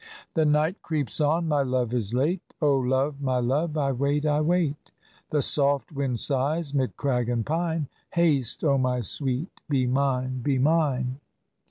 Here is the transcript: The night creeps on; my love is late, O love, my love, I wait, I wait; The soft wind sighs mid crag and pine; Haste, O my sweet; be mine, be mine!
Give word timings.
The 0.33 0.45
night 0.45 0.81
creeps 0.81 1.21
on; 1.21 1.47
my 1.47 1.61
love 1.61 1.93
is 1.93 2.11
late, 2.11 2.55
O 2.59 2.73
love, 2.75 3.21
my 3.21 3.37
love, 3.39 3.77
I 3.77 3.91
wait, 3.91 4.25
I 4.25 4.41
wait; 4.41 4.89
The 5.29 5.43
soft 5.43 5.91
wind 5.91 6.19
sighs 6.19 6.73
mid 6.73 6.97
crag 6.97 7.29
and 7.29 7.45
pine; 7.45 7.87
Haste, 8.13 8.63
O 8.63 8.79
my 8.79 9.01
sweet; 9.01 9.61
be 9.69 9.85
mine, 9.85 10.41
be 10.41 10.57
mine! 10.57 11.19